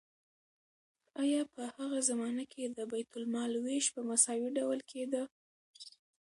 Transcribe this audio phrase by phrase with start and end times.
[1.23, 5.23] آیا په هغه زمانه کې د بیت المال ویش په مساوي ډول کیده؟